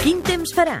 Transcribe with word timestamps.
Quin 0.00 0.22
temps 0.24 0.54
farà? 0.56 0.78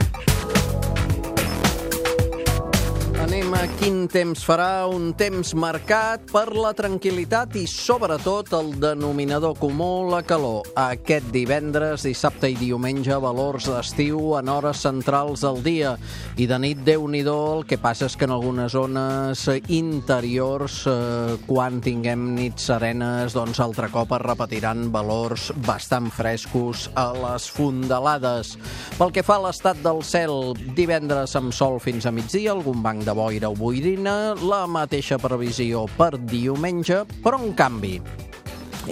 Anem 3.24 3.54
a 3.56 3.62
quin 3.78 4.02
temps 4.12 4.42
farà, 4.44 4.84
un 4.92 5.14
temps 5.16 5.54
marcat 5.56 6.26
per 6.28 6.50
la 6.52 6.74
tranquil·litat 6.76 7.54
i 7.56 7.62
sobretot 7.70 8.50
el 8.58 8.74
denominador 8.82 9.54
comú, 9.56 10.10
la 10.10 10.18
calor. 10.28 10.66
Aquest 10.76 11.30
divendres, 11.32 12.04
dissabte 12.04 12.50
i 12.52 12.58
diumenge, 12.58 13.16
valors 13.24 13.70
d'estiu 13.70 14.34
en 14.36 14.50
hores 14.52 14.82
centrals 14.84 15.40
del 15.46 15.62
dia 15.64 15.94
i 16.36 16.44
de 16.50 16.58
nit, 16.60 16.82
déu 16.84 17.06
nhi 17.08 17.22
el 17.24 17.64
que 17.64 17.78
passa 17.80 18.10
és 18.10 18.18
que 18.20 18.28
en 18.28 18.34
algunes 18.34 18.74
zones 18.76 19.46
interiors, 19.72 20.82
eh, 20.84 21.38
quan 21.46 21.80
tinguem 21.80 22.34
nits 22.36 22.68
serenes, 22.68 23.32
doncs 23.32 23.62
altre 23.64 23.88
cop 23.88 24.12
es 24.18 24.24
repetiran 24.26 24.90
valors 24.92 25.48
bastant 25.64 26.10
frescos 26.12 26.90
a 26.92 27.08
les 27.16 27.48
fondalades. 27.48 28.58
Pel 28.98 29.16
que 29.16 29.24
fa 29.24 29.40
a 29.40 29.46
l'estat 29.48 29.80
del 29.80 30.04
cel, 30.04 30.52
divendres 30.76 31.38
amb 31.40 31.56
sol 31.56 31.80
fins 31.80 32.04
a 32.04 32.12
migdia, 32.12 32.52
algun 32.52 32.84
banc 32.84 33.00
de 33.00 33.13
boira 33.14 33.48
o 33.48 33.56
boirina, 33.56 34.34
la 34.42 34.64
mateixa 34.66 35.18
previsió 35.22 35.86
per 35.96 36.18
diumenge, 36.18 37.04
però 37.22 37.40
un 37.40 37.54
canvi. 37.56 37.96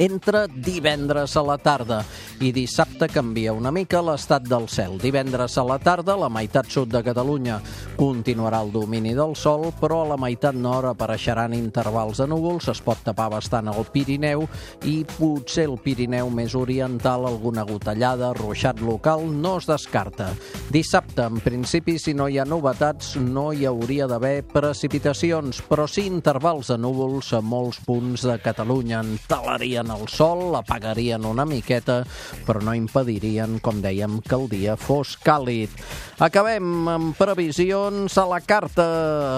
Entre 0.01 0.47
divendres 0.49 1.35
a 1.37 1.43
la 1.45 1.59
tarda 1.61 1.99
i 2.41 2.49
dissabte 2.51 3.07
canvia 3.13 3.53
una 3.53 3.71
mica 3.71 4.01
l'estat 4.01 4.47
del 4.49 4.65
cel. 4.73 4.97
Divendres 5.03 5.59
a 5.61 5.65
la 5.69 5.77
tarda, 5.79 6.17
la 6.17 6.31
meitat 6.33 6.71
sud 6.73 6.89
de 6.95 7.03
Catalunya 7.05 7.59
continuarà 7.99 8.63
el 8.65 8.73
domini 8.73 9.13
del 9.15 9.37
sol, 9.37 9.69
però 9.79 10.01
a 10.03 10.09
la 10.15 10.19
meitat 10.19 10.57
nord 10.57 10.95
apareixeran 10.95 11.53
intervals 11.53 12.23
de 12.23 12.27
núvols, 12.33 12.71
es 12.73 12.81
pot 12.81 13.05
tapar 13.05 13.29
bastant 13.37 13.69
el 13.69 13.85
Pirineu 13.93 14.49
i 14.89 15.03
potser 15.19 15.69
el 15.69 15.77
Pirineu 15.77 16.33
més 16.33 16.57
oriental, 16.57 17.29
alguna 17.29 17.67
gotellada, 17.69 18.33
ruixat 18.41 18.81
local, 18.81 19.29
no 19.29 19.59
es 19.61 19.69
descarta. 19.69 20.33
Dissabte, 20.73 21.27
en 21.29 21.37
principi, 21.45 21.99
si 22.01 22.15
no 22.17 22.31
hi 22.33 22.39
ha 22.41 22.47
novetats, 22.49 23.11
no 23.21 23.51
hi 23.53 23.67
hauria 23.69 24.07
d'haver 24.09 24.39
precipitacions, 24.49 25.59
però 25.69 25.85
sí 25.85 26.07
intervals 26.09 26.71
de 26.73 26.79
núvols 26.81 27.35
a 27.37 27.43
molts 27.45 27.83
punts 27.85 28.25
de 28.25 28.39
Catalunya. 28.41 29.03
Entelarien 29.05 29.93
el 29.93 30.07
sol, 30.09 30.55
apagarien 30.57 31.27
una 31.29 31.45
miqueta, 31.45 31.99
però 32.47 32.63
no 32.65 32.73
impedirien, 32.73 33.59
com 33.61 33.83
dèiem, 33.85 34.23
que 34.25 34.39
el 34.39 34.49
dia 34.49 34.79
fos 34.81 35.19
càlid. 35.21 35.77
Acabem 36.23 36.89
amb 36.89 37.21
previsions 37.21 38.17
a 38.17 38.25
la 38.31 38.41
carta, 38.41 38.87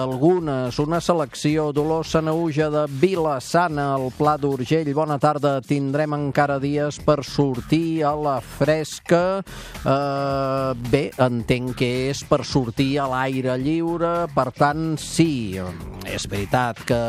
algunes, 0.05 0.79
una 0.79 1.01
selecció, 1.03 1.71
Dolors 1.75 2.15
Sanauja 2.15 2.69
de 2.71 2.85
Vilassana, 3.01 3.89
al 3.97 4.07
Pla 4.15 4.37
d'Urgell, 4.39 4.93
bona 4.95 5.19
tarda, 5.19 5.57
tindrem 5.65 6.15
encara 6.15 6.61
dies 6.63 7.01
per 7.03 7.25
sortir 7.27 8.05
a 8.07 8.15
la 8.15 8.39
fresca, 8.39 9.41
eh, 9.83 10.71
bé, 10.93 11.09
entenc 11.27 11.75
que 11.79 11.89
és 12.11 12.21
per 12.27 12.43
sortir 12.47 12.95
a 13.01 13.07
l'aire 13.11 13.57
lliure, 13.59 14.27
per 14.35 14.49
tant, 14.55 14.95
sí, 15.01 15.57
és 16.05 16.25
veritat 16.29 16.81
que 16.85 16.99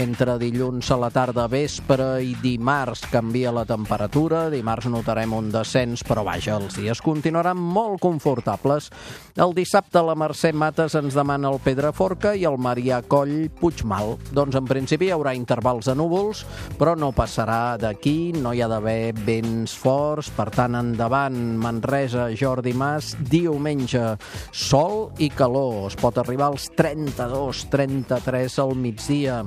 entre 0.00 0.38
dilluns 0.40 0.88
a 0.90 0.96
la 1.00 1.10
tarda 1.12 1.44
vespre 1.52 2.22
i 2.24 2.32
dimarts 2.40 3.04
canvia 3.12 3.52
la 3.52 3.64
temperatura, 3.68 4.46
dimarts 4.52 4.88
notarem 4.90 5.34
un 5.36 5.50
descens, 5.52 6.02
però 6.06 6.24
vaja, 6.26 6.56
els 6.56 6.78
dies 6.80 7.02
continuaran 7.04 7.60
molt 7.60 8.00
confortables. 8.02 8.88
El 9.36 9.54
dissabte 9.56 10.02
la 10.04 10.16
Mercè 10.18 10.52
Mates 10.56 10.96
ens 10.98 11.16
demana 11.16 11.50
el 11.52 11.60
Pedraforca 11.64 12.34
i 12.36 12.46
el 12.48 12.58
Marià 12.60 13.02
Coll 13.08 13.50
Puigmal. 13.60 14.16
Doncs 14.32 14.56
en 14.58 14.68
principi 14.68 15.10
hi 15.10 15.14
haurà 15.14 15.34
intervals 15.36 15.90
de 15.90 15.96
núvols, 15.98 16.44
però 16.78 16.96
no 16.98 17.12
passarà 17.16 17.76
d'aquí, 17.80 18.32
no 18.36 18.52
hi 18.52 18.62
ha 18.64 18.70
d'haver 18.70 19.12
vents 19.26 19.76
forts, 19.76 20.32
per 20.32 20.48
tant 20.54 20.78
endavant 20.78 21.36
Manresa, 21.60 22.30
Jordi 22.38 22.72
Mas, 22.76 23.12
diumenge 23.42 24.16
sol 24.54 25.10
i 25.22 25.28
calor, 25.34 25.88
es 25.90 25.98
pot 26.00 26.18
arribar 26.22 26.52
als 26.52 26.70
32, 26.78 27.66
33 27.72 28.58
al 28.62 28.76
migdia. 28.78 29.42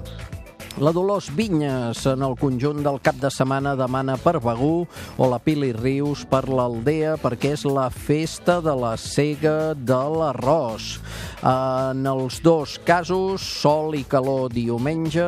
La 0.76 0.92
Dolors 0.92 1.30
Vinyes 1.32 2.02
en 2.12 2.24
el 2.28 2.34
conjunt 2.36 2.82
del 2.84 2.98
cap 3.00 3.16
de 3.22 3.30
setmana 3.32 3.78
demana 3.80 4.18
per 4.20 4.42
Begú 4.44 4.84
o 5.16 5.28
la 5.32 5.38
Pili 5.40 5.70
Rius 5.72 6.26
per 6.28 6.50
l'Aldea 6.52 7.14
perquè 7.22 7.54
és 7.56 7.64
la 7.64 7.86
festa 7.88 8.58
de 8.60 8.74
la 8.76 8.98
cega 9.00 9.72
de 9.72 10.02
l'arròs. 10.20 10.98
En 11.48 12.04
els 12.10 12.42
dos 12.44 12.74
casos, 12.84 13.40
sol 13.62 13.96
i 13.96 14.02
calor 14.04 14.50
diumenge 14.52 15.24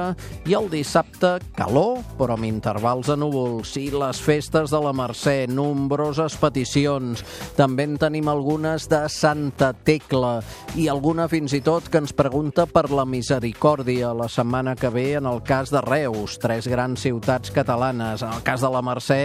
i 0.49 0.57
el 0.57 0.67
dissabte 0.71 1.37
calor, 1.55 2.01
però 2.19 2.35
amb 2.35 2.49
intervals 2.49 3.07
de 3.07 3.15
núvols. 3.15 3.71
I 3.79 3.87
les 3.95 4.19
festes 4.19 4.73
de 4.73 4.83
la 4.83 4.91
Mercè, 4.97 5.45
nombroses 5.47 6.35
peticions. 6.41 7.23
També 7.55 7.87
en 7.87 7.95
tenim 8.01 8.27
algunes 8.27 8.89
de 8.91 9.05
Santa 9.07 9.71
Tecla 9.71 10.41
i 10.75 10.89
alguna 10.91 11.29
fins 11.31 11.55
i 11.55 11.63
tot 11.63 11.87
que 11.87 12.03
ens 12.03 12.15
pregunta 12.17 12.67
per 12.67 12.89
la 12.91 13.07
misericòrdia 13.07 14.11
la 14.11 14.27
setmana 14.27 14.75
que 14.75 14.91
ve 14.91 15.07
en 15.21 15.29
el 15.29 15.36
el 15.37 15.43
cas 15.43 15.69
de 15.69 15.81
Reus, 15.81 16.39
tres 16.41 16.65
grans 16.67 17.01
ciutats 17.01 17.51
catalanes. 17.53 18.23
En 18.25 18.31
el 18.33 18.41
cas 18.41 18.61
de 18.63 18.69
la 18.73 18.81
Mercè 18.81 19.19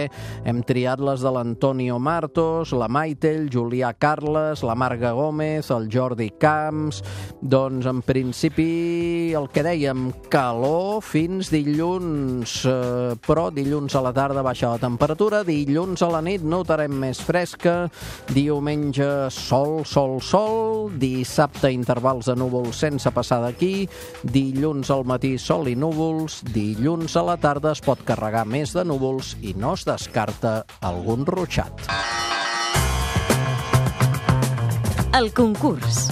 hem 0.45 0.61
triat 0.61 1.01
les 1.01 1.23
de 1.25 1.31
l'Antonio 1.33 1.97
Martos, 1.97 2.73
la 2.77 2.87
Maite, 2.87 3.31
el 3.33 3.49
Julià 3.49 3.93
Carles, 3.97 4.61
la 4.61 4.75
Marga 4.75 5.13
Gómez, 5.17 5.71
el 5.73 5.89
Jordi 5.91 6.29
Camps... 6.37 7.01
Doncs, 7.43 7.85
en 7.89 7.99
principi, 8.05 9.33
el 9.35 9.49
que 9.51 9.65
dèiem, 9.65 10.05
calor 10.31 11.01
fins 11.03 11.49
dilluns, 11.51 12.53
eh, 12.69 13.17
però 13.19 13.49
dilluns 13.51 13.97
a 13.99 14.01
la 14.05 14.13
tarda 14.15 14.39
baixa 14.45 14.69
la 14.71 14.79
temperatura, 14.79 15.41
dilluns 15.43 16.05
a 16.05 16.09
la 16.13 16.21
nit 16.23 16.45
notarem 16.47 16.95
més 17.03 17.19
fresca, 17.19 17.89
diumenge 18.31 19.09
sol, 19.35 19.81
sol, 19.83 20.21
sol, 20.23 20.87
dissabte 21.01 21.73
intervals 21.75 22.31
de 22.31 22.37
núvols 22.39 22.79
sense 22.85 23.11
passar 23.11 23.41
d'aquí, 23.43 23.89
dilluns 24.23 24.93
al 24.95 25.03
matí 25.03 25.35
sol 25.35 25.67
i 25.67 25.75
núvols, 25.75 26.02
núvols, 26.03 26.41
dilluns 26.51 27.15
a 27.15 27.23
la 27.23 27.37
tarda 27.39 27.71
es 27.71 27.81
pot 27.83 28.01
carregar 28.03 28.43
més 28.45 28.73
de 28.75 28.83
núvols 28.83 29.37
i 29.41 29.53
no 29.55 29.73
es 29.77 29.85
descarta 29.87 30.63
algun 30.81 31.25
ruixat. 31.25 31.87
El 35.13 35.31
concurs. 35.31 36.09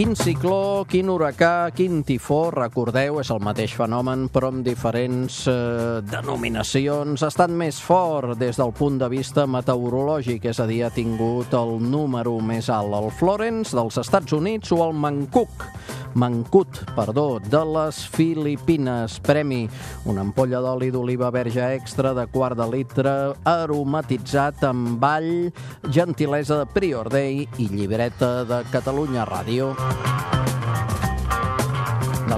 Quin 0.00 0.14
cicló, 0.16 0.86
quin 0.88 1.10
huracà, 1.12 1.70
quin 1.76 2.00
tifó, 2.08 2.48
recordeu, 2.54 3.18
és 3.20 3.30
el 3.32 3.42
mateix 3.44 3.74
fenomen, 3.76 4.30
però 4.32 4.48
amb 4.48 4.64
diferents 4.64 5.42
eh, 5.50 6.00
denominacions. 6.08 7.20
Ha 7.20 7.28
estat 7.28 7.52
més 7.52 7.80
fort 7.84 8.32
des 8.40 8.56
del 8.56 8.72
punt 8.72 8.96
de 9.00 9.10
vista 9.12 9.44
meteorològic, 9.44 10.48
és 10.48 10.60
a 10.60 10.66
dir, 10.68 10.82
ha 10.86 10.92
tingut 10.94 11.52
el 11.52 11.76
número 11.84 12.38
més 12.40 12.72
alt, 12.72 12.96
el 12.96 13.12
Florence 13.12 13.76
dels 13.76 14.00
Estats 14.00 14.32
Units 14.32 14.72
o 14.72 14.80
el 14.86 14.96
Mancook, 14.96 15.68
Mancut, 16.14 16.82
perdó, 16.96 17.38
de 17.40 17.62
les 17.74 18.02
Filipines. 18.08 19.18
Premi, 19.20 19.62
una 20.10 20.24
ampolla 20.26 20.60
d'oli 20.64 20.90
d'oliva 20.90 21.30
verge 21.30 21.64
extra 21.76 22.14
de 22.16 22.26
quart 22.32 22.58
de 22.58 22.66
litre, 22.72 23.14
aromatitzat 23.44 24.64
amb 24.70 24.98
ball, 25.00 25.50
gentilesa 25.92 26.62
de 26.64 26.68
Prior 26.74 27.10
Day 27.12 27.46
i 27.58 27.70
llibreta 27.70 28.44
de 28.48 28.64
Catalunya 28.72 29.28
Ràdio. 29.28 29.74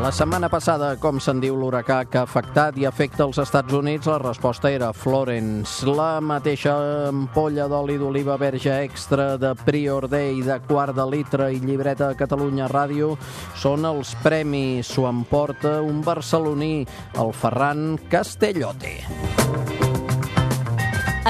La 0.03 0.11
setmana 0.11 0.49
passada, 0.51 0.97
com 0.99 1.21
se'n 1.23 1.39
diu 1.39 1.55
l'huracà 1.55 2.01
que 2.11 2.19
ha 2.19 2.25
afectat 2.27 2.75
i 2.75 2.89
afecta 2.89 3.23
els 3.23 3.39
Estats 3.39 3.71
Units, 3.79 4.09
la 4.11 4.17
resposta 4.19 4.67
era 4.75 4.89
Florence. 4.91 5.87
La 5.87 6.17
mateixa 6.19 6.73
ampolla 7.07 7.69
d'oli 7.71 8.01
d'oliva 8.01 8.35
verge 8.35 8.75
extra 8.83 9.37
de 9.39 9.53
Prior 9.63 10.09
Day 10.11 10.41
de 10.43 10.57
quart 10.67 10.99
de 10.99 11.07
litre 11.07 11.53
i 11.55 11.63
llibreta 11.63 12.09
de 12.11 12.19
Catalunya 12.19 12.67
Ràdio 12.73 13.13
són 13.55 13.87
els 13.87 14.17
premis. 14.25 14.91
S'ho 14.91 15.07
emporta 15.07 15.79
un 15.87 16.03
barceloní, 16.03 16.83
el 17.23 17.31
Ferran 17.31 17.95
Castellote. 18.11 18.97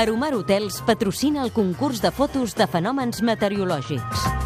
Aromar 0.01 0.33
Hotels 0.33 0.81
patrocina 0.89 1.45
el 1.45 1.53
concurs 1.53 2.01
de 2.01 2.09
fotos 2.09 2.57
de 2.57 2.65
fenòmens 2.65 3.21
meteorològics. 3.21 4.42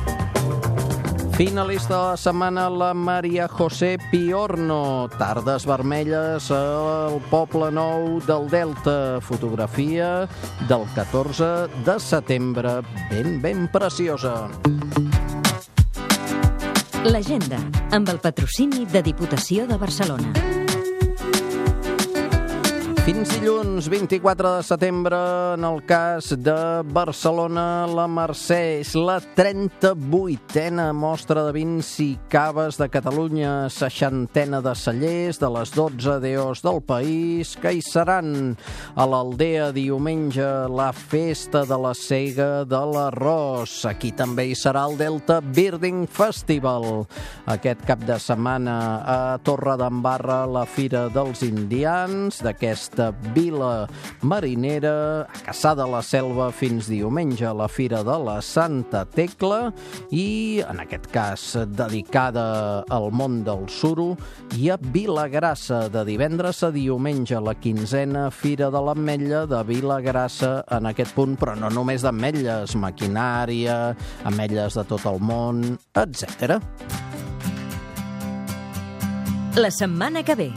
Finalista 1.36 1.94
de 1.94 2.02
la 2.12 2.16
setmana, 2.16 2.70
la 2.70 2.94
Maria 2.94 3.46
José 3.46 3.98
Piorno. 4.10 5.06
Tardes 5.18 5.66
vermelles 5.68 6.48
al 6.50 7.20
Poble 7.28 7.68
Nou 7.70 8.22
del 8.24 8.48
Delta. 8.48 9.20
Fotografia 9.20 10.24
del 10.66 10.88
14 10.94 11.68
de 11.84 11.98
setembre. 12.00 12.78
Ben, 13.10 13.42
ben 13.42 13.68
preciosa. 13.68 14.48
L'agenda, 17.04 17.60
amb 17.92 18.08
el 18.08 18.16
patrocini 18.24 18.88
de 18.88 19.04
Diputació 19.04 19.68
de 19.68 19.76
Barcelona. 19.76 20.65
Fins 23.06 23.30
dilluns 23.36 23.86
24 23.86 24.56
de 24.56 24.62
setembre, 24.66 25.18
en 25.54 25.62
el 25.62 25.76
cas 25.86 26.32
de 26.42 26.82
Barcelona, 26.90 27.86
la 27.86 28.08
Mercè 28.10 28.80
és 28.80 28.96
la 28.98 29.20
38a 29.22 30.88
mostra 30.90 31.44
de 31.46 31.52
vins 31.54 31.86
i 32.02 32.08
caves 32.26 32.80
de 32.80 32.88
Catalunya, 32.90 33.68
seixantena 33.70 34.58
de 34.58 34.72
cellers 34.74 35.38
de 35.38 35.50
les 35.54 35.70
12 35.76 36.16
DOs 36.24 36.64
del 36.66 36.82
país, 36.82 37.52
que 37.62 37.76
hi 37.76 37.84
seran 37.86 38.56
a 38.98 39.06
l'Aldea 39.06 39.70
diumenge 39.70 40.66
la 40.66 40.90
festa 40.90 41.62
de 41.62 41.78
la 41.78 41.94
cega 41.94 42.64
de 42.66 42.82
l'arròs. 42.90 43.76
Aquí 43.86 44.10
també 44.18 44.48
hi 44.50 44.58
serà 44.58 44.82
el 44.90 44.98
Delta 44.98 45.38
Birding 45.38 46.08
Festival. 46.10 47.06
Aquest 47.54 47.86
cap 47.86 48.02
de 48.02 48.18
setmana 48.18 48.76
a 48.98 49.38
Torre 49.46 49.78
d'Embarra, 49.78 50.42
la 50.50 50.66
Fira 50.66 51.06
dels 51.14 51.46
Indians, 51.46 52.42
d'aquest 52.42 52.95
aquesta 52.96 53.12
vila 53.34 53.86
marinera, 54.22 55.26
a 55.28 55.40
Caçà 55.44 55.74
de 55.76 55.84
la 55.84 56.00
Selva 56.02 56.48
fins 56.54 56.88
diumenge 56.88 57.44
a 57.44 57.52
la 57.52 57.68
Fira 57.68 58.02
de 58.04 58.16
la 58.24 58.40
Santa 58.40 59.04
Tecla 59.04 59.72
i, 60.10 60.62
en 60.64 60.80
aquest 60.80 61.08
cas, 61.12 61.44
dedicada 61.68 62.84
al 62.88 63.10
món 63.12 63.42
del 63.44 63.66
suro, 63.68 64.14
i 64.56 64.70
a 64.72 64.78
Vilagrassa, 64.80 65.86
de 65.92 66.04
divendres 66.08 66.62
a 66.64 66.70
diumenge, 66.72 67.36
la 67.40 67.54
quinzena 67.54 68.30
Fira 68.30 68.70
de 68.72 68.80
l'Ametlla 68.80 69.44
de 69.50 69.60
Vilagrassa 69.68 70.62
en 70.78 70.88
aquest 70.88 71.12
punt, 71.16 71.36
però 71.36 71.56
no 71.58 71.68
només 71.68 72.06
d'ametlles, 72.06 72.78
maquinària, 72.80 73.92
ametlles 74.24 74.78
de 74.80 74.86
tot 74.88 75.04
el 75.10 75.20
món, 75.20 75.60
etc. 76.00 76.56
La 79.56 79.70
setmana 79.72 80.24
que 80.24 80.36
ve. 80.36 80.50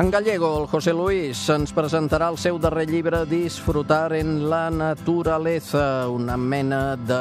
En 0.00 0.10
gallego, 0.10 0.62
el 0.62 0.66
José 0.66 0.94
Luis 0.96 1.42
ens 1.52 1.74
presentarà 1.76 2.30
el 2.32 2.38
seu 2.40 2.56
darrer 2.56 2.86
llibre 2.88 3.18
Disfrutar 3.28 4.14
en 4.16 4.48
la 4.48 4.70
naturaleza, 4.72 6.08
una 6.08 6.38
mena 6.40 6.96
de 6.96 7.20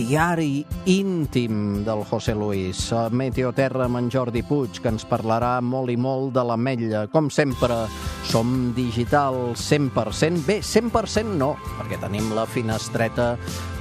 diari 0.00 0.64
íntim 0.88 1.82
del 1.84 2.04
José 2.08 2.32
Luis. 2.34 2.86
A 2.96 3.08
Meteoterra 3.12 3.84
amb 3.84 3.98
en 4.00 4.08
Jordi 4.12 4.40
Puig, 4.46 4.80
que 4.80 4.88
ens 4.88 5.04
parlarà 5.04 5.58
molt 5.60 5.92
i 5.92 5.98
molt 6.00 6.32
de 6.36 6.44
l'ametlla. 6.46 7.02
Com 7.12 7.28
sempre, 7.28 7.82
som 8.30 8.72
digital 8.76 9.52
100%. 9.52 10.46
Bé, 10.48 10.60
100% 10.64 11.36
no, 11.36 11.52
perquè 11.76 12.00
tenim 12.00 12.32
la 12.36 12.46
finestreta 12.48 13.34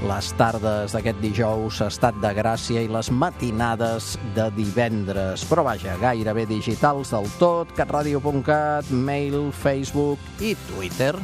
les 0.10 0.31
tardes 0.39 0.95
d'aquest 0.95 1.24
dijous, 1.24 1.80
estat 1.88 2.19
de 2.19 2.33
gràcia 2.36 2.83
i 2.83 2.92
les 2.92 3.12
matinades 3.16 4.18
de 4.36 4.50
divendres. 4.60 5.48
Però 5.48 5.63
vaja, 5.63 5.95
gairebé 6.04 6.50
digitals 6.51 7.16
del 7.16 7.31
tot, 7.39 7.71
catradio.cat, 7.80 8.92
mail, 8.92 9.54
Facebook 9.56 10.44
i 10.44 10.57
Twitter. 10.68 11.16